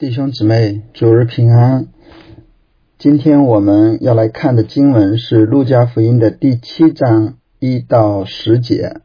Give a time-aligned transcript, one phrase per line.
[0.00, 1.88] 弟兄姊妹，主日平安。
[2.96, 9.02] 今天我们要来看的经文是《路加福音》的第七章一到十节。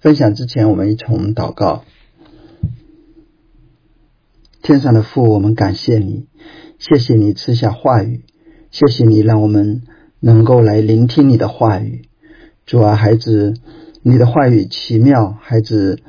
[0.00, 1.84] 分享之前，我们一同祷告：
[4.60, 6.26] 天上的父，我们感谢你，
[6.80, 8.24] 谢谢你赐下话语，
[8.72, 9.82] 谢谢你让我们
[10.18, 12.08] 能够来聆听你的话语。
[12.66, 13.54] 主啊，孩子，
[14.02, 16.00] 你的话语奇妙，孩子，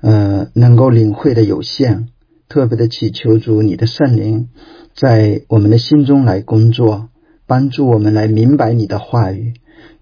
[0.00, 2.08] 呃，能够领会的有限。
[2.48, 4.48] 特别的祈求主，你的圣灵
[4.94, 7.08] 在我们的心中来工作，
[7.46, 9.52] 帮助我们来明白你的话语。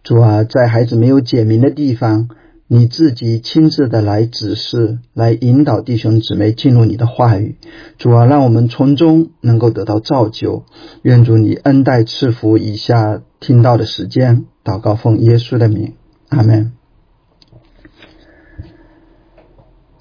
[0.05, 2.29] 主啊，在孩子没有解明的地方，
[2.69, 7.57] 你自己亲自的来指示，来引导弟兄姊妹进入你的话语。
[7.99, 10.65] 主啊，让我们从中能够得到造就。
[11.03, 15.95] 愿主你恩待赐福以下听到的时间，祷告奉耶稣的名，
[16.29, 16.76] 阿门。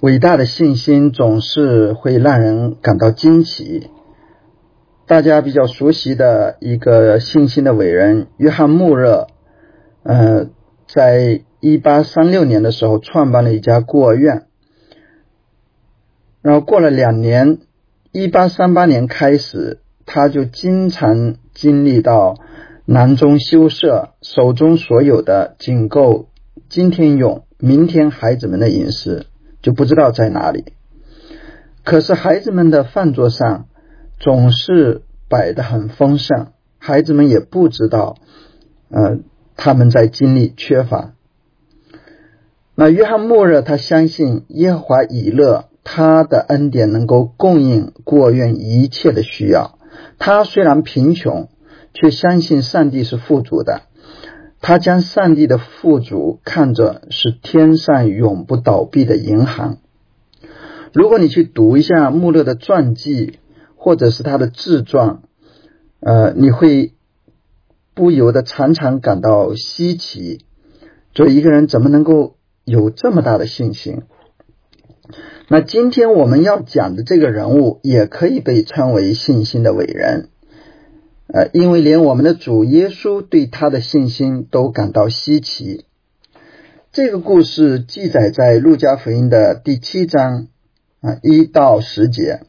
[0.00, 3.88] 伟大的信心总是会让人感到惊奇。
[5.06, 9.28] 大家比较熟悉的一个信心的伟人约翰穆勒，
[10.02, 10.48] 呃，
[10.86, 14.46] 在一八三六年的时候创办了一家孤儿院。
[16.42, 17.58] 然后过了两年，
[18.12, 22.36] 一八三八年开始，他就经常经历到
[22.84, 26.28] 囊中羞涩，手中所有的仅够
[26.68, 29.24] 今天用，明天孩子们的饮食。
[29.66, 30.74] 就不知道在哪里。
[31.82, 33.66] 可是孩子们的饭桌上
[34.20, 38.14] 总是摆的很丰盛，孩子们也不知道，
[38.90, 39.18] 呃，
[39.56, 41.14] 他们在经历缺乏。
[42.76, 49.80] 那约翰穆勒他相信耶和华以勒他的恩典能够供应孤儿院一切的需要。
[50.20, 51.48] 他虽然贫穷，
[51.92, 53.82] 却相信上帝是富足的。
[54.66, 59.78] 他将上帝的富足看作是天上永不倒闭的银行。
[60.92, 63.38] 如果你去读一下穆勒的传记，
[63.76, 65.20] 或者是他的自传，
[66.00, 66.94] 呃，你会
[67.94, 70.40] 不由得常常感到稀奇：，
[71.14, 72.34] 这一个人怎么能够
[72.64, 74.02] 有这么大的信心？
[75.46, 80.30] 那今天我们要讲的这个人物，也可以被称为信心的伟人。
[81.28, 85.84] 呃，因为连我们的主耶稣对他的信心都感到稀奇。
[86.92, 90.46] 这个故事记载在路加福音的第七章
[91.00, 92.42] 啊一到十节，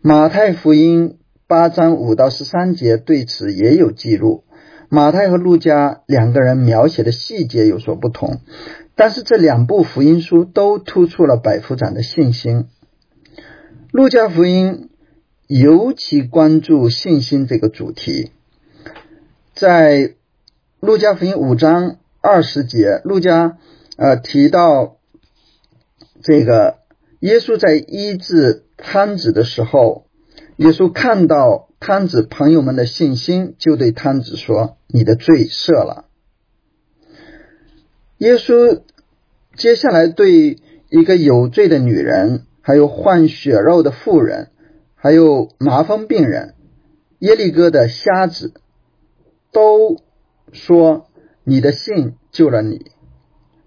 [0.00, 4.44] 马太福音八章五到十三节对此也有记录。
[4.88, 8.38] 马太和路加两个人描写的细节有所不同，
[8.94, 12.66] 但是这两部福音书都突出了百夫长的信心。
[13.90, 14.88] 路加福音。
[15.56, 18.32] 尤其关注信心这个主题，
[19.54, 20.14] 在
[20.80, 23.56] 路加福音五章二十节，路加
[23.96, 24.96] 呃提到
[26.24, 26.78] 这个
[27.20, 30.06] 耶稣在医治摊子的时候，
[30.56, 36.06] 耶稣看到摊子朋友们的信心，就对摊子说：“你的罪赦了。”
[38.18, 38.80] 耶稣
[39.54, 40.58] 接下来对
[40.90, 44.48] 一个有罪的女人，还有患血肉的妇人。
[45.04, 46.54] 还有麻风病人、
[47.18, 48.54] 耶利哥的瞎子，
[49.52, 49.98] 都
[50.50, 51.08] 说
[51.44, 52.86] 你的信救了你。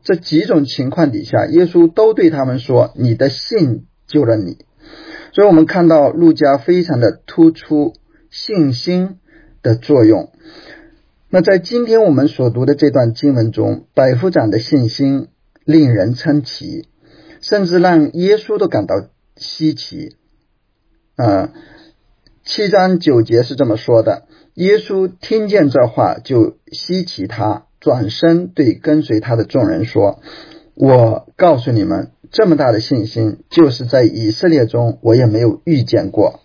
[0.02, 4.58] 这几种情况底下，耶稣都对他们说你的信救了你。
[5.32, 7.94] 所以，我们看到路加非常的突出
[8.32, 9.20] 信心
[9.62, 10.32] 的作用。
[11.30, 15.28] 那在今天我们所读的这段经文中，百夫长的信心
[15.66, 16.88] 令人称奇，
[17.42, 18.96] 甚至让耶稣都感到
[19.36, 20.17] 稀奇。
[21.18, 21.52] 啊，
[22.46, 30.20] 七章九节是这么说的：耶稣听见这话，就稀奇他，转身对跟随他的众人说
[30.78, 36.42] ：“我告诉你们，这么大的信心，就是在以色列中我也没有遇见过。”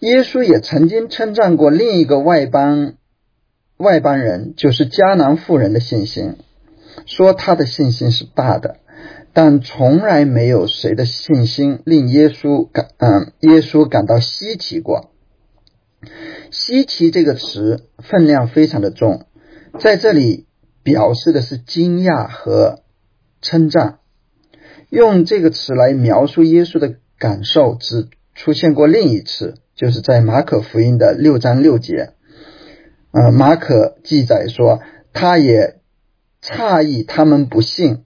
[0.00, 2.94] 耶稣也曾经称赞过另一个外邦
[3.76, 6.34] 外邦人，就是迦南妇人的信心，
[7.06, 8.78] 说他的信心是大的。
[9.34, 15.10] 但从来没有谁的信心令耶稣感嗯，耶稣感到稀奇过。
[16.52, 19.26] 稀奇这个词分量非常的重，
[19.80, 20.46] 在这里
[20.84, 22.84] 表示的是惊讶和
[23.42, 23.98] 称赞。
[24.88, 32.12] 用这个词来描述耶稣的感受，只出现过另一次，就是在马可福音的六章六节。
[33.10, 34.80] 呃，马可记载说，
[35.12, 35.80] 他也
[36.40, 38.03] 诧异他们不信。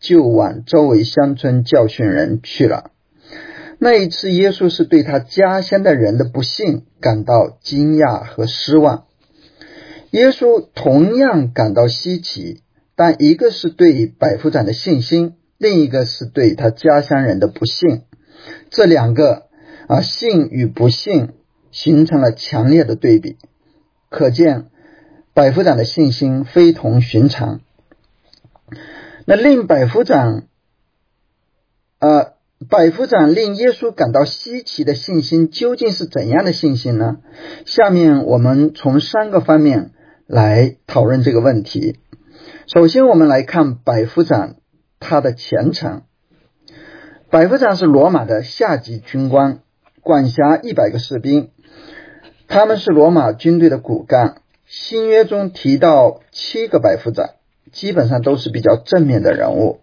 [0.00, 2.90] 就往周围乡村教训人去了。
[3.78, 9.04] 那一次，耶稣是对他家乡的人的不幸感到惊讶和失望。
[10.10, 12.62] 耶稣同样感到稀奇，
[12.96, 18.02] 但一个是对百夫长的信心，另一个是对他家乡人的不幸。
[18.70, 19.44] 这两个
[19.86, 21.28] 啊，信与不信
[21.70, 23.36] 形成了强烈的对比，
[24.08, 24.66] 可见
[25.32, 27.60] 百夫长的信心非同寻常。
[29.30, 30.48] 那令百夫长，
[32.00, 32.32] 呃，
[32.68, 37.18] 百夫长令耶稣感到稀奇的信心究竟是怎样的信心呢？
[37.64, 39.92] 下面我们从三个方面
[40.26, 42.00] 来讨论这个问题。
[42.66, 44.56] 首先，我们来看百夫长
[44.98, 46.02] 他的前程。
[47.30, 49.60] 百夫长是罗马的下级军官。
[50.00, 51.50] 管辖一百个士兵，
[52.48, 54.42] 他们是罗马军队的骨干。
[54.66, 57.30] 新约中提到七个百夫长，
[57.72, 59.80] 基本上都是比较正面的人物。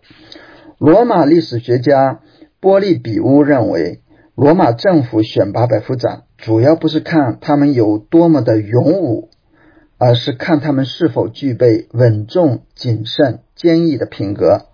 [0.77, 2.21] 罗马历史学家
[2.59, 4.01] 波利比乌认为，
[4.35, 9.29] 罗马政府选拔百夫长，主要不是看他们有多么的勇武，
[9.97, 14.67] 而是看他们是否具备稳重、谨慎、坚毅的品格。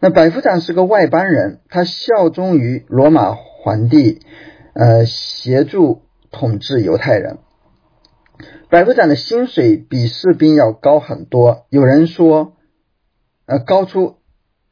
[0.00, 3.36] 那百夫长是个外邦人，他效忠于罗马。
[3.62, 4.20] 皇帝，
[4.72, 7.40] 呃，协助统治犹太人。
[8.70, 12.56] 百夫长的薪水比士兵要高很多，有人说，
[13.46, 14.18] 呃，高出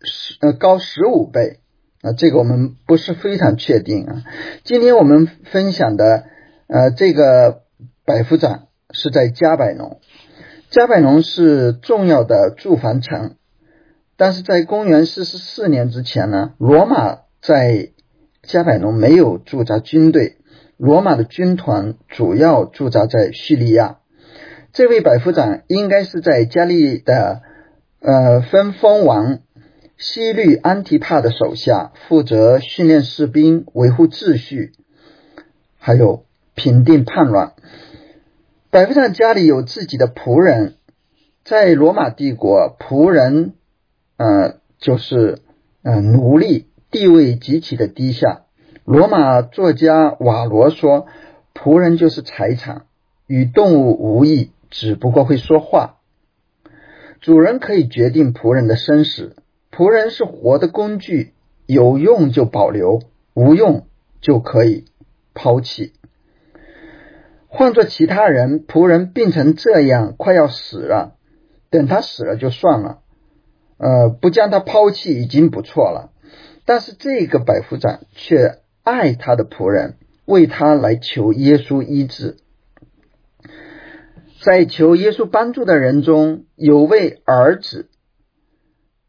[0.01, 1.59] 十呃高十五倍
[2.03, 4.23] 啊，这个我们不是非常确定啊。
[4.63, 6.27] 今天我们分享的
[6.69, 7.63] 呃这个
[8.05, 10.01] 百夫长是在加百农，
[10.71, 13.35] 加百农是重要的驻防城，
[14.17, 17.91] 但是在公元四十四年之前呢，罗马在
[18.45, 20.38] 加百农没有驻扎军队，
[20.79, 23.99] 罗马的军团主要驻扎在叙利亚。
[24.73, 27.43] 这位百夫长应该是在加利的
[28.01, 29.41] 呃分封王
[29.97, 34.73] 西律安提帕的手下，负责训练士兵、维护秩序，
[35.79, 37.53] 还有平定叛乱。
[38.71, 40.77] 百夫长家里有自己的仆人，
[41.45, 43.55] 在罗马帝国，仆人
[44.17, 45.41] 呃就是
[45.83, 46.67] 呃奴隶。
[46.91, 48.47] 地位极其的低下。
[48.91, 51.09] 罗马作家瓦罗说
[51.53, 52.87] ：“仆人就是财产，
[53.27, 55.97] 与动物无异，只不过会说话。
[57.21, 59.37] 主人可以决定仆人的生死，
[59.71, 61.35] 仆人是活的工具，
[61.67, 63.03] 有用就保留，
[63.35, 63.87] 无用
[64.23, 64.87] 就可以
[65.35, 65.93] 抛弃。
[67.47, 71.15] 换做其他人，仆人病成这样，快要死了，
[71.69, 73.01] 等他死了就算了，
[73.77, 76.11] 呃，不将他抛弃已经不错了。”
[76.65, 82.37] 但是这个百夫长却爱他的仆人，为他来求耶稣医治。
[84.41, 87.91] 在求耶稣帮助的人中，有为儿子，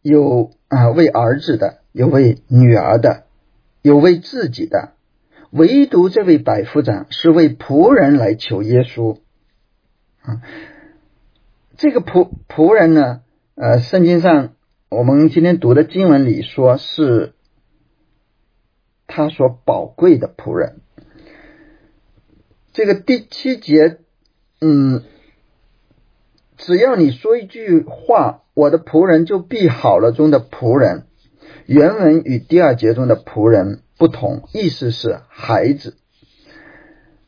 [0.02, 3.24] 有啊为儿子的，有为女儿的，
[3.82, 4.92] 有为自己的。
[5.52, 9.18] 唯独这位百夫长是为仆人来求耶稣。
[10.22, 10.42] 啊，
[11.78, 13.22] 这个仆仆人呢，
[13.56, 14.56] 呃，圣经上
[14.90, 17.34] 我们今天读的经文里说是。
[19.10, 20.82] 他所宝贵的仆人，
[22.72, 23.98] 这个第七节，
[24.62, 25.02] 嗯，
[26.58, 30.12] 只要你说一句话，我的仆人就必好了。
[30.12, 31.08] 中的仆人，
[31.66, 35.98] 原文与第二节中的仆人不同，意思是孩子。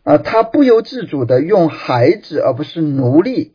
[0.03, 3.53] 啊，他不由自主的用孩子而不是奴隶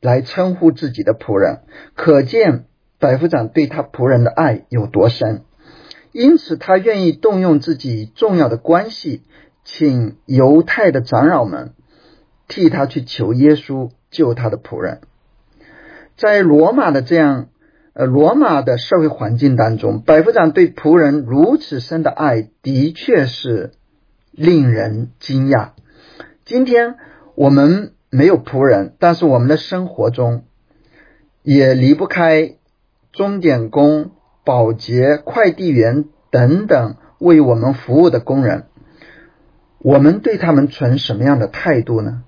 [0.00, 1.60] 来称呼自己的仆人，
[1.94, 2.64] 可见
[2.98, 5.42] 百夫长对他仆人的爱有多深。
[6.18, 9.20] 因此，他愿意动用自己重要的关系，
[9.64, 11.74] 请犹太的长老们
[12.48, 15.02] 替他去求耶稣救他的仆人。
[16.16, 17.48] 在罗马的这样
[17.92, 23.72] 呃罗马的社会环境当中，百夫长对仆人如此深的爱，的确是
[24.30, 25.72] 令人惊讶。
[26.46, 26.94] 今天
[27.34, 30.44] 我们没有仆人，但是我们的生活中
[31.42, 32.54] 也离不开
[33.12, 34.12] 钟点工。
[34.46, 38.68] 保洁、快递员等等为我们服务的工人，
[39.80, 42.22] 我们对他们存什么样的态度呢？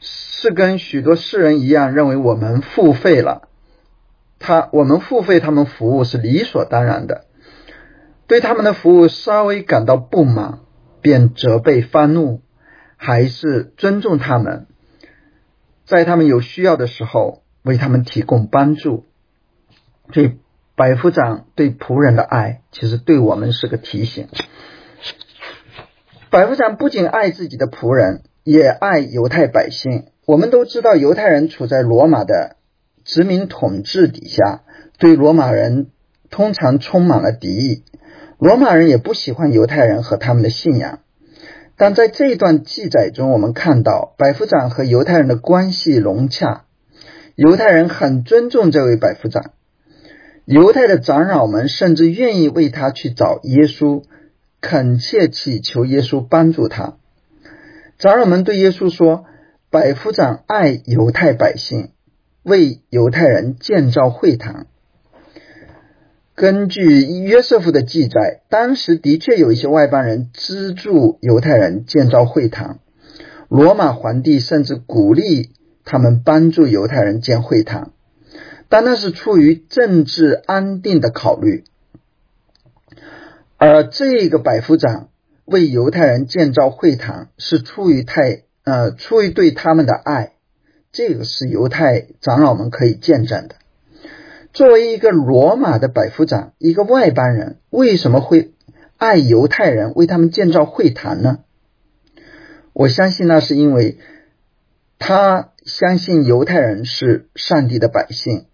[0.00, 3.48] 是跟许多世人一样，认为我们付费了，
[4.40, 7.26] 他我们付费他们服务是理所当然的，
[8.26, 10.58] 对他们的服务稍微感到不满
[11.00, 12.42] 便责备发怒，
[12.96, 14.66] 还是尊重他们，
[15.84, 19.06] 在他们有需要的时候为他们提供帮助，
[20.10, 20.36] 这。
[20.80, 24.28] 百夫长对仆人的爱，其实对我们是个提醒。
[26.30, 30.06] 百夫长不仅爱自己的仆人，也爱犹太百姓。
[30.24, 32.56] 我们都知道，犹太人处在罗马的
[33.04, 34.62] 殖民统治底下，
[34.98, 35.90] 对罗马人
[36.30, 37.84] 通常充满了敌意。
[38.38, 41.00] 罗马人也不喜欢犹太人和他们的信仰。
[41.76, 46.64] 但在这一段记载中，我们看到百夫长和犹太人的关系融洽，
[47.34, 49.50] 犹太人很尊重这位百夫长。
[50.44, 54.02] 犹太的长老们甚至愿意为他去找耶稣，
[54.60, 56.96] 恳切祈求耶稣帮助他。
[57.98, 59.26] 长老们对耶稣说
[59.70, 61.90] ：“百夫长爱犹太百姓，
[62.42, 64.66] 为犹太人建造会堂。”
[66.34, 72.78] 根据约瑟夫的记载，当时的确有一些外邦人资助犹太人建造会堂。
[73.48, 75.50] 罗马皇帝甚至鼓励
[75.84, 77.92] 他们帮助犹太人建会堂，
[78.70, 81.64] 但那是出于政治安定的考虑。
[83.58, 85.10] 而这个百夫长
[85.44, 90.32] 为犹太人建造会堂，是出于太呃出于对他们的爱，
[90.92, 93.56] 这个是犹太长老们可以见证的。
[94.52, 98.54] 作为一个罗马的百夫长，一个外邦人，为什么会
[98.96, 101.40] 爱犹太人，为他们建造会堂呢？
[102.72, 103.98] 我相信那是因为
[104.98, 108.46] 他相信犹太人是上帝的百姓，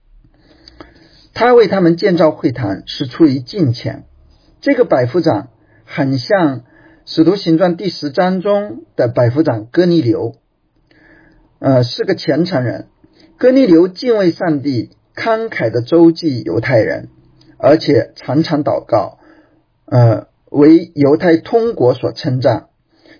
[1.37, 4.05] 他为他们建造会堂是出于金钱。
[4.63, 5.51] 这个百夫长
[5.85, 6.61] 很像
[7.05, 10.37] 《使徒行传》第十章中的百夫长哥尼流，
[11.59, 12.87] 呃，是个虔诚人。
[13.37, 17.11] 哥尼流敬畏上帝，慷慨的周济犹太人，
[17.59, 19.19] 而且常常祷告，
[19.85, 22.69] 呃，为犹太通国所称赞，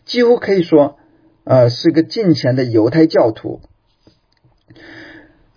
[0.07, 0.97] 几乎可以说，
[1.45, 3.61] 呃，是个敬虔的犹太教徒。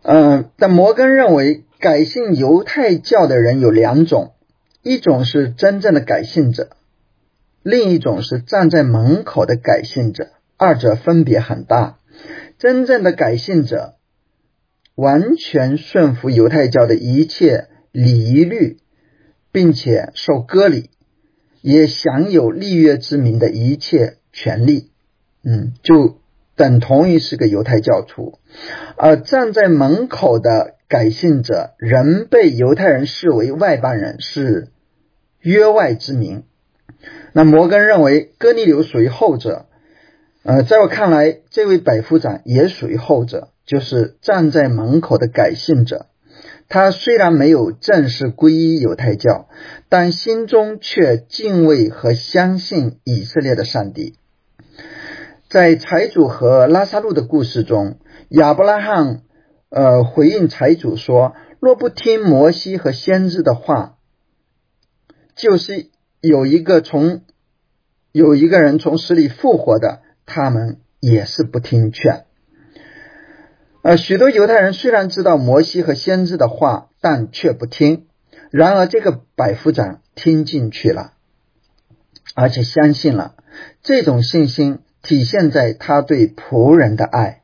[0.02, 4.34] 嗯，但摩根认为，改信犹太教的人有两种。
[4.82, 6.78] 一种是真正的改信者，
[7.64, 11.98] 另一种是站在门口的改信者，二者分别很大。
[12.58, 13.96] 真正的改信者
[14.96, 18.78] 完全顺服犹太教的一切礼仪律，
[19.52, 20.90] 并且受割礼，
[21.62, 24.92] 也享有立约之名的一切权利，
[25.44, 26.20] 嗯，就
[26.56, 28.40] 等同于是个犹太教徒。
[28.96, 30.79] 而站在门口的。
[30.90, 34.70] 改信者仍被犹太人视为外邦人，是
[35.40, 36.44] 约外之民。
[37.32, 39.68] 那摩根认为哥尼流属于后者。
[40.42, 46.08] 呃，在我看来，这位百夫长也属于后者，就是站在门口的改信者。
[46.70, 49.48] 他虽然没有正式皈依犹太教，
[49.90, 54.16] 但心中却敬畏和相信以色列的上帝。
[55.50, 59.22] 在财主和拉萨路的故事中，亚伯拉罕。
[59.70, 63.98] 呃，回应财主说：“若不听摩西和先知的话，
[65.36, 67.22] 就是有一个从
[68.12, 72.26] 有一个人从死里复活的，他们也是不听劝。”
[73.84, 78.08] 呃，许多犹太人虽然知道摩西和先知的话，但却不听。
[78.50, 81.14] 然而，这个百夫长听进去了，
[82.34, 83.36] 而且相信了。
[83.84, 87.39] 这种信心体现在他对仆人的爱。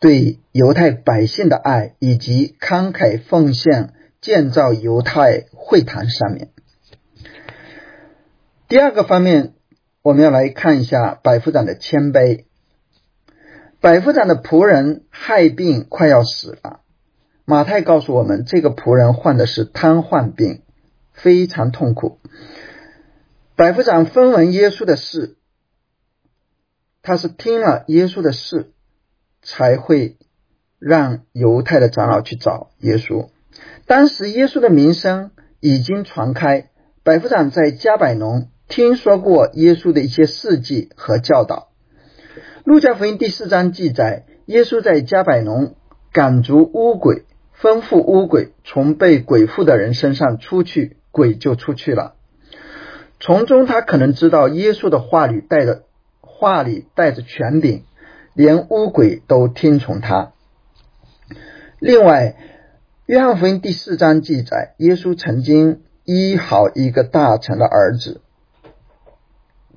[0.00, 6.50] 对犹太百姓的爱，以及慷慨奉献建造犹太会堂上面。
[8.68, 9.54] 第二个方面，
[10.02, 12.44] 我们要来看一下百夫长的谦卑。
[13.80, 16.80] 百夫长的仆人害病，快要死了。
[17.46, 20.62] 马太告诉我们，这个仆人患的是瘫痪病，
[21.12, 22.18] 非常痛苦。
[23.56, 25.36] 百夫长分闻耶稣的事，
[27.02, 28.72] 他是听了耶稣的事。
[29.44, 30.16] 才会
[30.80, 33.28] 让犹太的长老去找耶稣。
[33.86, 36.70] 当时耶稣的名声已经传开，
[37.04, 41.68] 百夫长在加百农听说过耶稣的一些事迹和教导。
[42.64, 45.74] 路加福音第四章记载，耶稣在加百农
[46.12, 47.24] 赶逐乌鬼，
[47.60, 52.14] 吩咐乌鬼从被鬼附的人身上出去，鬼就出去了。
[53.20, 55.82] 从中他可能知道耶稣的话里带着
[56.20, 57.84] 话里带着权柄。
[58.34, 60.32] 连乌鬼都听从他。
[61.78, 62.36] 另外，
[63.06, 68.20] 约翰福音第四章记载，耶稣曾经医好一个大臣的儿子。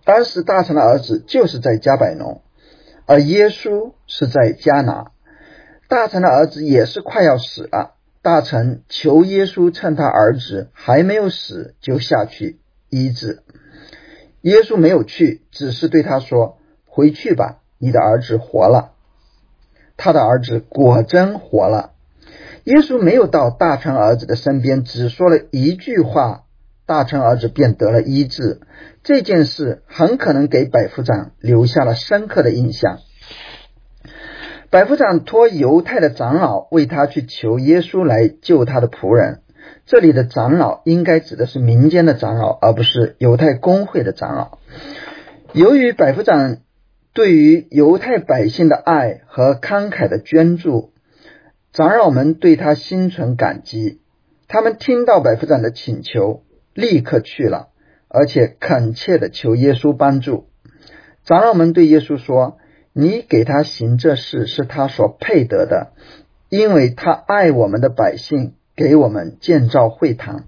[0.03, 2.41] 当时大臣的儿子就是在加百农，
[3.05, 5.11] 而耶稣是在加拿。
[5.89, 12.59] 大臣的儿子也是快要死了，大臣求耶稣趁他儿子还没有死就下去
[12.89, 13.43] 医治。
[14.41, 18.91] 耶稣没有去，只是对他说：“回去吧。”你的儿子活了，
[19.97, 21.91] 他的儿子果真活了。
[22.63, 26.43] 耶稣没有到大臣儿子的身边，只说了一句话，
[26.85, 28.59] 大臣儿子便得了医治。
[29.03, 32.97] 这件事很可能给百夫长留下了深刻的印象。
[34.69, 39.41] 百夫长托犹太的长老为他去求耶稣来救他的仆人。
[39.85, 44.57] 这里的长老应该指的是民间的长老，而不是犹太公会的长老。
[45.53, 46.57] 由于百夫长。
[47.17, 50.91] 对于犹太百姓的爱和慷慨的捐助，
[51.73, 54.01] 长老们对他心存感激。
[54.47, 56.43] 他们听到百夫长的请求，
[56.75, 57.69] 立刻去了，
[58.07, 60.45] 而且恳切的求耶稣帮助。
[61.25, 62.59] 长老们对耶稣说
[62.93, 65.93] ：“你给他行这事是他所配得的，
[66.49, 70.43] 因为他爱我们的百姓，给我们建造会堂。”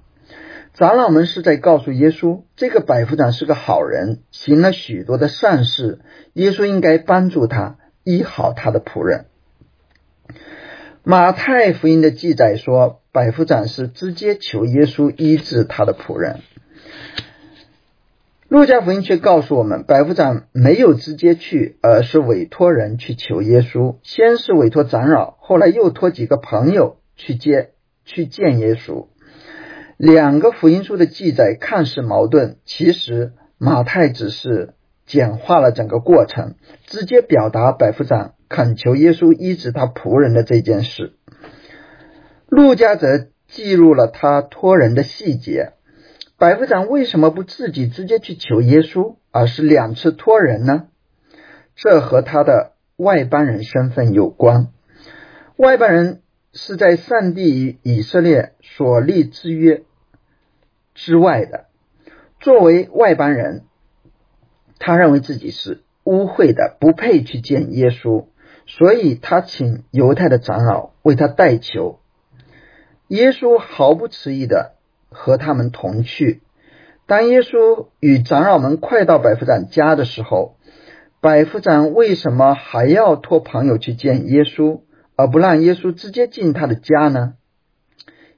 [0.79, 5.99] 长老们是在告诉耶稣，这个百夫长是个好人，行了许多的善事，
[6.31, 9.25] 耶稣应该帮助他医好他的仆人。
[11.03, 16.39] 马太福音的记载说，百夫长是直接求耶稣医治他的仆人。
[18.47, 23.97] 路加福音却告诉我们，百夫长没有直接去，而是委托人去求耶稣。
[24.03, 27.71] 先是委托长老，后来又托几个朋友去接
[28.05, 29.07] 去见耶稣。
[29.99, 34.73] 两个福音书的记载看似矛盾，其实马太只是
[35.05, 41.15] 简化了整个过程，直接表达百夫长恳求耶稣医治他仆人的这件事。
[42.47, 45.73] 陆家则记录了他托人的细节。
[46.37, 50.87] 百夫长为什么不自己直接去求耶稣，而是两次托人呢？
[51.75, 54.69] 这和他的外邦人身份有关。
[55.57, 56.21] 外邦人
[56.53, 59.83] 是在上帝与以色列所立之约。
[60.99, 61.67] 之外的，
[62.41, 63.63] 作为外邦人，
[64.79, 68.25] 他认为自己是污秽的，不配去见耶稣，
[68.67, 71.99] 所以他请犹太的长老为他代求。
[73.07, 74.73] 耶稣毫不迟疑的
[75.09, 76.41] 和他们同去。
[77.07, 80.57] 当耶稣与长老们快到百夫长家的时候，
[81.21, 84.81] 百夫长为什么还要托朋友去见耶稣，
[85.15, 87.35] 而不让耶稣直接进他的家呢？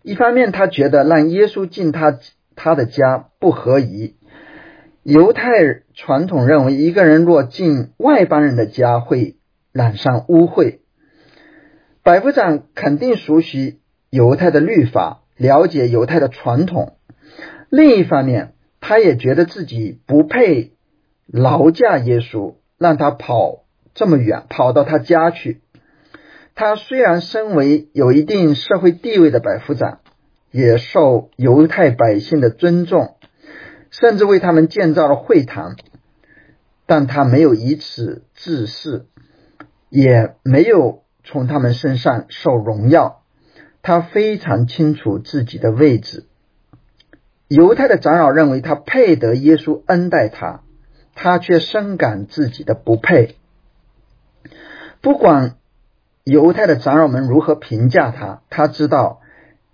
[0.04, 2.20] 一方面，他觉得让耶稣进他。
[2.56, 4.16] 他的家不合宜。
[5.04, 9.38] 犹太传统认为，一个人若进外邦人的家，会
[9.72, 10.80] 染上污秽。
[12.04, 13.80] 百夫长肯定熟悉
[14.10, 16.98] 犹太的律法，了解犹太的传统。
[17.70, 20.74] 另一方面，他也觉得自己不配
[21.26, 23.64] 劳驾耶稣，让他跑
[23.96, 25.62] 这么远，跑到他家去。
[26.54, 30.00] 他虽然身为有一定社会地位的百夫长。
[30.52, 33.16] 也受犹太百姓的尊重，
[33.90, 35.78] 甚至为他们建造了会堂，
[36.86, 39.04] 但他没有以此自恃，
[39.88, 43.24] 也没有从他们身上受荣耀。
[43.82, 46.26] 他非常清楚自己的位置。
[47.48, 50.64] 犹太的长老认为他配得耶稣恩待他，
[51.16, 53.38] 他却深感自己的不配。
[55.00, 55.56] 不管
[56.26, 59.21] 犹太的长老们如何评价他，他知道。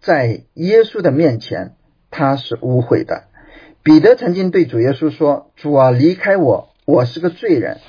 [0.07, 1.73] 在耶稣的面前，
[2.11, 3.25] 他是污秽的。
[3.83, 7.79] 彼得曾经对主耶稣说：“主啊，离开我，我是个罪人。”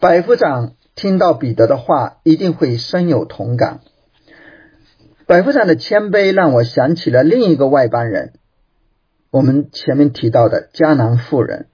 [0.00, 3.80] 百夫长听到彼得的话，一定会深有同感。
[5.24, 8.34] 百夫长的谦卑让我想起了另一个外邦人，
[9.30, 11.68] 我们前面提到的迦南妇人。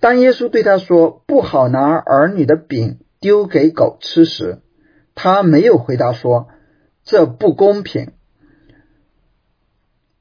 [0.00, 4.58] 当耶稣对他说：“不好拿儿女的饼丢给狗吃时”，
[5.16, 6.48] 他没有回答说。
[7.04, 8.12] 这不公平，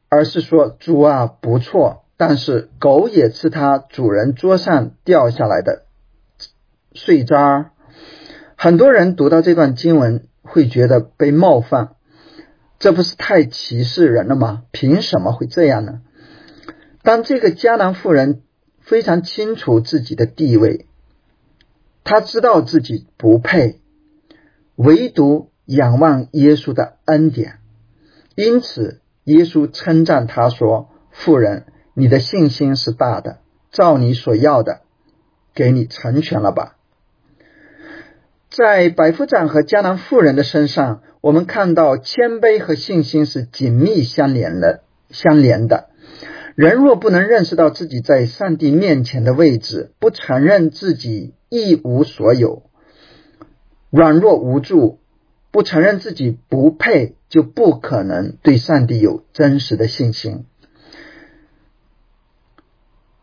[0.10, 5.86] 而是说猪啊不错，但是狗也吃它主人桌上掉下来的
[6.94, 7.72] 碎渣。
[8.56, 11.96] 很多人读到这段经文会觉得被冒犯，
[12.80, 14.64] 这不是太歧视人了吗？
[14.72, 16.02] 凭什么会这样呢？
[17.04, 18.42] 当这个迦南妇人
[18.80, 20.88] 非常清楚自己的地位，
[22.04, 23.80] 他知道自己不配，
[24.76, 25.50] 唯独。
[25.68, 27.60] 仰望耶稣的恩典，
[28.36, 33.40] 因此耶稣称赞他说：“妇人，你的信心是大的，
[33.72, 34.84] 照你所要的，
[35.54, 36.78] 给你成全了吧。”
[38.50, 44.84] 在百夫长和迦南妇人的身上，我们看到谦卑和信心是紧密相连的。
[45.10, 45.90] 相连的
[46.56, 52.64] 人若不能认识到自己在上帝面前的位置，不承认自己一无所有，
[53.90, 55.00] 软弱无助。
[55.52, 60.46] 不承认自己不配，就不可能对上帝有真实的信心。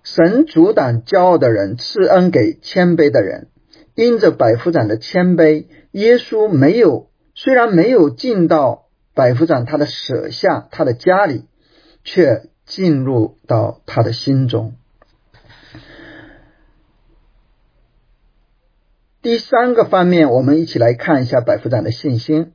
[0.03, 3.49] 神阻挡骄傲的人，赐恩给谦卑的人。
[3.95, 11.45] 因着百夫长的谦卑，耶稣没有虽然没有进到百夫长他的舍下他的家里，
[12.03, 14.75] 却进入到他的心中。
[19.25, 22.53] 第三个方面，我们一起来看一下百夫长的信心。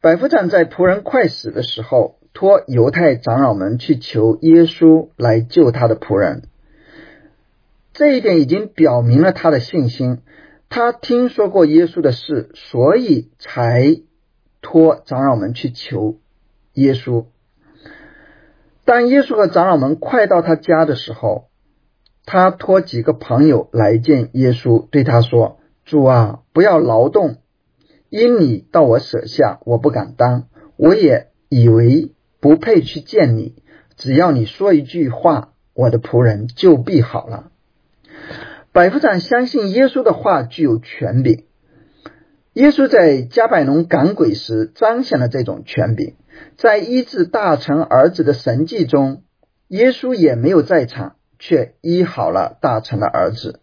[0.00, 6.44] 百夫长在仆人快死的时候，托犹太长老们去求耶稣来救他的仆人。
[7.92, 10.18] 这一点已经表明了他的信心。
[10.68, 13.96] 他听说过耶稣的事，所以才
[14.60, 16.20] 托长老们去求
[16.74, 17.26] 耶稣。
[18.84, 21.48] 当耶稣和长老们快到他家的时候，
[22.24, 27.36] 他托几个朋友来见耶稣，对他说：“主啊，不要劳动，
[28.08, 33.56] 因你到我舍下，我不敢当，我也以为不配去见你。
[33.96, 37.50] 只要你说一句话，我的仆人就必好了。”
[38.72, 41.44] 百夫长相信耶稣的话具有权柄。
[42.54, 46.14] 耶稣在加百农赶鬼时彰显了这种权柄，
[46.56, 49.22] 在医治大臣儿子的神迹中，
[49.68, 51.16] 耶稣也没有在场。
[51.36, 53.60] 却医好了大臣的儿子。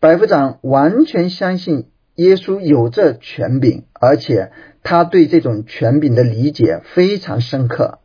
[0.00, 8.00] 百夫长完全相信耶稣有这权柄，而且他对这种权柄的理解非常深刻。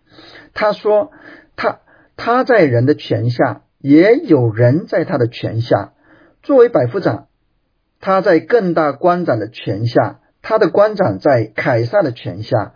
[0.53, 1.11] 他说
[1.55, 1.79] ：“他
[2.15, 5.93] 他在人的权下，也有人在他的权下。
[6.43, 7.27] 作为百夫长，
[7.99, 12.73] 他在更大官长的权下，他的官长在凯撒的权下，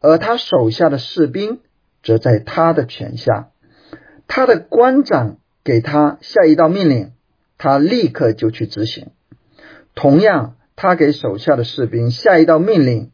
[0.00, 1.60] 而他手下的士兵
[2.02, 3.50] 则在他的权下。
[4.26, 7.12] 他的官长。”给他下一道命令，
[7.62, 9.10] 他立刻就去执行。
[9.94, 13.10] 同样，他给手下的士兵下一道命令，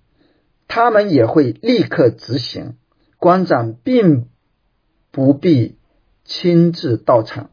[0.68, 2.76] 他们也会立刻执行。
[3.18, 4.28] 官长并
[5.10, 5.78] 不必
[6.24, 7.50] 亲自到场。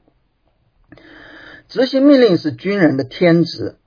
[1.68, 3.78] 执行命令是军人的天职。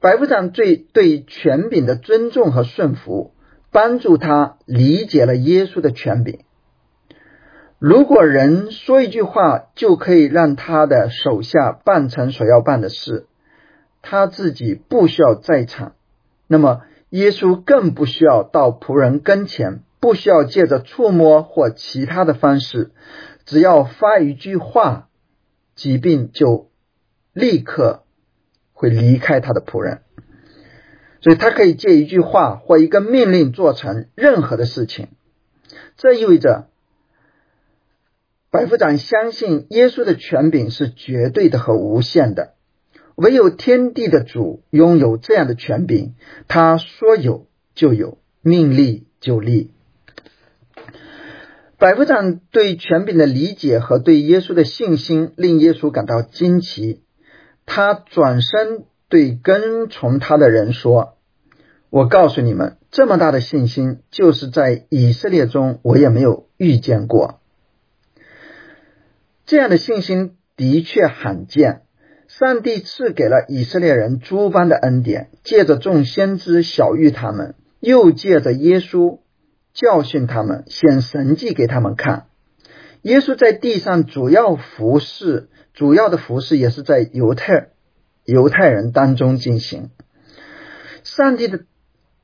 [0.00, 3.34] 百夫长最对权柄的尊重和顺服，
[3.70, 6.40] 帮助他理解了耶稣的权柄。
[7.84, 13.26] 如果人说一句话就可以让他的手下办成所要办的事，
[14.02, 15.96] 他自己不需要在场，
[16.46, 22.92] 那么耶稣更不需要到仆人跟前，不需要借着触摸或其他的方式，
[23.46, 25.08] 只要发一句话，
[25.74, 26.70] 疾病就
[27.32, 28.04] 立刻
[28.74, 30.02] 会离开他的仆人，
[31.20, 35.08] 所以他可以借一句话或一个命令做成任何的事情，
[35.96, 36.68] 这意味着。
[38.52, 42.52] 百夫长相信耶稣的权柄是绝对的和无限的，
[43.14, 46.16] 唯有天地的主拥有这样的权柄。
[46.48, 49.70] 他说有就有，命立就立。
[51.78, 57.00] 百夫长对权柄的理解和对耶稣的信心令耶稣感到惊奇。
[57.64, 61.14] 他转身对跟从他的人说
[61.88, 67.38] ：“我告诉你们，这么大的信心，就是在以色列中我也没有遇见过。”
[69.52, 71.82] 这样的信心的确罕见。
[72.26, 79.18] 上帝赐给了以色列人诸般的恩典，借着众先知小谕他们，又借着耶稣
[79.74, 82.28] 教训他们，显神迹给他们看。
[83.02, 87.72] 耶稣在地上主要服侍，主要的服侍也是在犹太
[88.24, 89.90] 犹太人当中进行。
[91.04, 91.60] 上帝的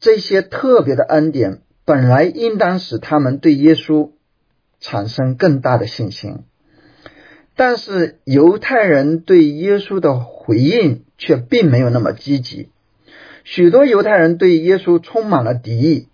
[0.01, 4.13] 这些特别的恩典，本来应当使他们对耶稣
[4.81, 6.45] 产生更大的信心。
[7.59, 12.69] 但是犹太人对耶稣的回应却并没有那么积极，
[13.43, 16.07] 许多犹太人对耶稣充满了敌意。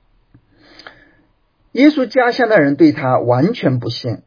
[1.73, 4.23] 耶稣家乡的人对他完全不信，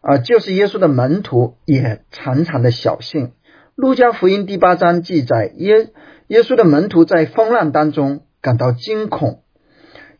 [0.00, 3.30] 啊，就是耶稣的门徒也常常的小信。
[3.76, 5.90] 路加福音第八章记载，耶
[6.26, 9.44] 耶稣的门徒在风浪当中感到惊恐，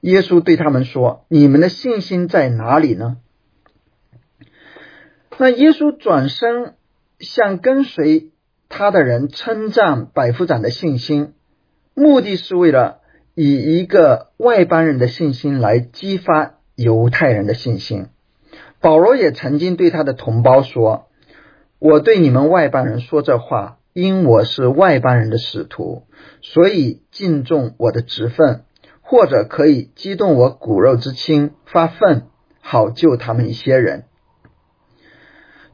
[0.01, 3.17] 耶稣对他们说：“你们的信心在哪里呢？”
[5.41, 6.75] 那耶稣转身
[7.19, 8.31] 向跟随
[8.69, 11.33] 他的人称赞百夫长的信心，
[11.95, 12.99] 目的是为了
[13.35, 18.09] 以一个外邦人的信心来激发犹太人的信心。
[18.83, 21.07] 保罗也曾经对他的同胞说
[21.81, 26.03] ：“我对你们外邦人说这话，因我是外邦人的使徒，
[26.43, 28.65] 所以敬重我的职分，
[29.01, 32.25] 或者可以激动我骨肉之亲发愤，
[32.61, 34.05] 好救他们一些人。”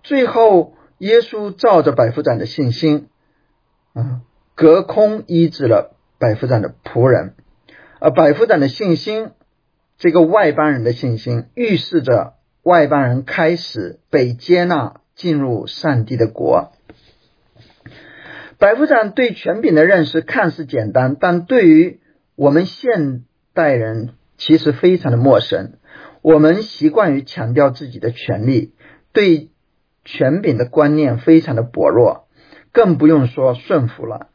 [0.07, 3.09] 最后，耶稣照着百夫长的信心，
[3.93, 4.21] 啊，
[4.55, 7.35] 隔空医治了百夫长的仆人。
[7.99, 9.33] 而百夫长的信心，
[9.99, 16.71] 这个外邦人的信心，预示着外邦人开始被接纳，进入上帝的国。
[18.59, 21.99] 百夫长对权柄的认识看似简单，但对于
[22.37, 25.73] 我们现代人其实非常的陌生。
[26.23, 28.73] 我们习惯于强调自己的权利，
[29.13, 29.51] 对。
[30.07, 32.29] 权柄的观念非常的薄弱，
[32.73, 34.29] 更不用说顺服了。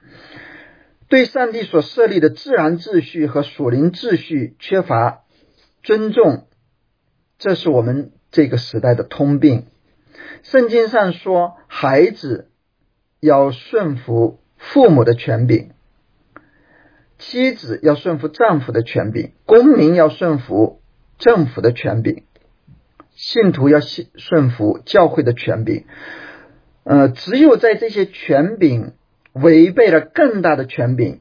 [1.08, 5.24] 对上帝所设立的自然秩序和属灵秩序缺乏
[5.82, 6.48] 尊重，
[7.40, 9.66] 这是我们这个时代的通病。
[10.44, 12.52] 圣经上说，孩子
[13.20, 15.72] 要顺服父母的权柄，
[17.18, 20.82] 妻子要顺服丈夫的权柄，公民要顺服
[21.18, 22.24] 政府的权柄。
[23.22, 25.86] 信徒要信顺服教会的权柄。
[26.84, 28.94] 呃，只有在这些权柄
[29.32, 31.20] 违背了更大的权柄，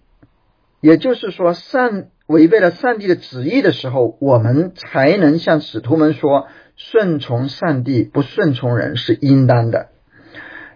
[0.81, 9.91] 也就是说，上违背了上帝的旨意的时候，我们才能向使徒们说：顺从上帝，不顺从人是应当的。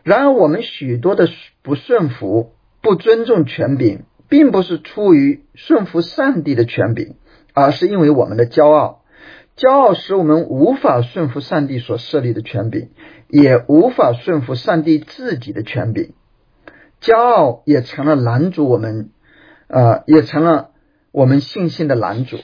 [0.02, 1.26] 然而，我们许多的
[1.62, 7.16] 不顺服、不尊重权柄，并不是出于顺服上帝的权柄，
[7.54, 9.03] 而是因为我们的骄傲。
[9.56, 12.88] 骄傲使我们无法顺服上帝所设立的权柄，
[13.28, 16.12] 也无法顺服上帝自己的权柄。
[17.00, 19.10] 骄傲也成了拦阻我们，
[19.68, 20.70] 呃，也成了
[21.12, 22.38] 我们信心的拦阻。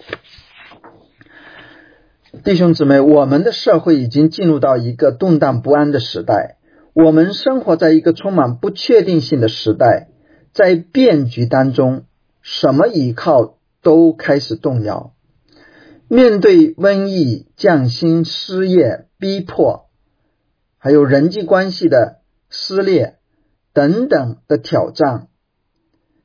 [2.44, 6.59] 弟兄姊妹，我们的社会已经进入到一个动荡不安的时代，
[6.92, 10.09] 我们生活在一个充满不确定性的时代，
[10.53, 12.05] 在变局当中，
[12.40, 15.12] 什么依靠都开始动摇。
[16.12, 19.90] 面对瘟疫、降薪、失业、逼迫，
[20.77, 23.20] 还有人际关系的撕裂
[23.73, 25.29] 等等的挑战，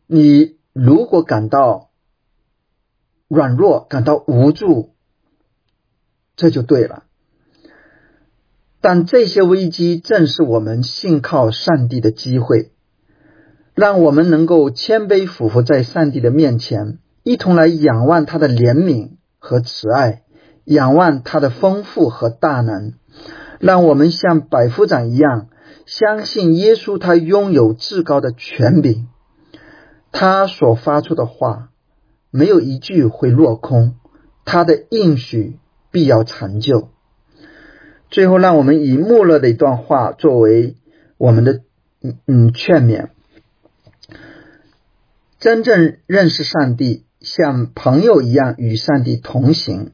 [0.08, 1.91] 你如果感到
[3.28, 4.95] 软弱、感到无助，
[6.36, 7.04] 这就对了。
[8.82, 12.71] 但这些危机正是我们信靠上帝的机会，
[13.76, 19.14] 让我们能够谦卑俯伏在上帝的面前，一同来仰望他的怜悯。
[19.45, 20.23] 和慈爱，
[20.63, 22.93] 仰望他的丰富和大能，
[23.60, 25.49] 让我们像百夫长一样，
[25.86, 29.08] 相信耶稣，他拥有至高的权柄，
[30.12, 31.69] 他所发出的话
[32.31, 33.93] 没有一句会落空，
[34.45, 35.60] 他的应许
[35.91, 36.89] 必要成就。
[38.10, 40.75] 最后，让我们以穆勒的一段话作为
[41.19, 41.62] 我们的
[42.01, 43.10] 嗯嗯劝勉：
[45.38, 47.05] 真正认识上帝。
[47.26, 49.94] 像朋友一样与上帝同行，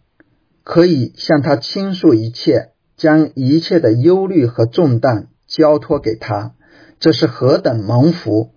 [0.65, 6.56] 可以向他倾诉一切，将一切的忧虑和重担交托给他，
[7.00, 8.52] 这是何等蒙福！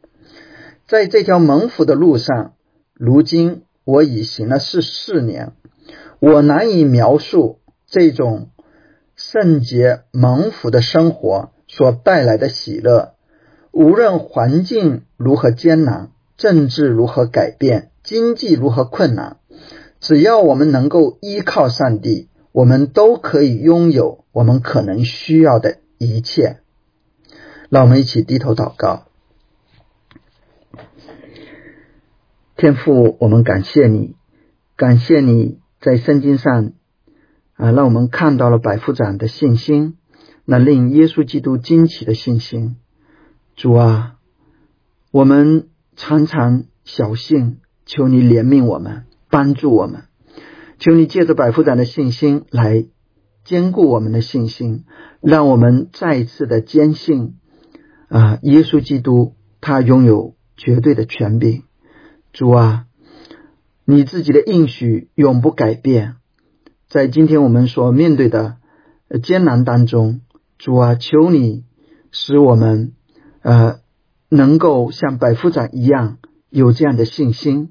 [0.89, 2.55] 在这条蒙福的路上，
[2.95, 5.53] 如今我已行了十四年，
[6.19, 8.49] 我难以描述这种
[9.15, 13.15] 圣洁蒙福的生活所带来的喜乐。
[13.71, 17.93] 无论环境如何艰难，政治如何改变。
[18.05, 19.39] 经济如何困难，
[19.99, 26.61] 只要我们能够依靠上帝，我们都可以拥有我们可能需要的一切。
[27.71, 29.07] 让我们一起低头祷告，
[32.57, 34.15] 天父，我们感谢你，
[34.77, 36.73] 感谢你在圣经上
[37.55, 39.97] 啊，让我们看到了百夫长的信心，
[40.45, 42.77] 那令耶稣基督惊奇的信心。
[43.57, 44.19] 主啊，
[45.11, 47.61] 我们常常小信。
[47.87, 50.05] 求你怜悯我们，帮助我们。
[50.79, 52.87] 求你借着百夫长的信心来
[53.45, 54.85] 坚固我们的信心，
[55.21, 57.37] 让我们再一次的坚信
[58.09, 61.63] 啊，耶稣基督他拥有绝对的权柄。
[62.33, 62.87] 主啊，
[63.85, 66.17] 你自己的应许永不改变。
[66.89, 68.57] 在今天我们所面对的
[69.23, 70.21] 艰难当中，
[70.59, 71.65] 主啊，求你
[72.11, 72.93] 使我们
[73.43, 73.81] 呃
[74.29, 76.19] 能够像百夫长一样。
[76.55, 77.71] 有这样的信心，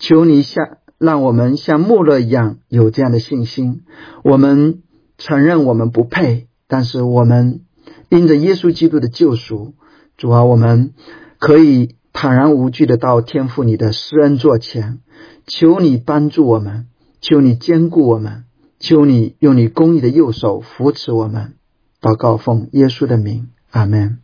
[0.00, 3.84] 求你像让我们像穆勒一样有这样的信心。
[4.24, 4.82] 我们
[5.18, 7.60] 承认我们不配，但是我们
[8.08, 9.74] 因着耶稣基督的救赎，
[10.16, 10.94] 主啊，我们
[11.38, 14.98] 可以坦然无惧的到天父你的施恩座前。
[15.46, 16.88] 求你帮助我们，
[17.20, 18.46] 求你坚固我们，
[18.80, 21.54] 求你用你公义的右手扶持我们。
[22.00, 24.18] 祷告奉耶稣的名，阿门。